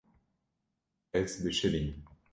[1.19, 1.89] Ez bişirîm.